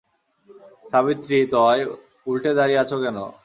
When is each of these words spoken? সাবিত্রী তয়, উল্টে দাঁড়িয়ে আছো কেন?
সাবিত্রী 0.91 1.37
তয়, 1.53 1.81
উল্টে 2.27 2.51
দাঁড়িয়ে 2.57 2.81
আছো 2.83 2.97
কেন? 3.03 3.17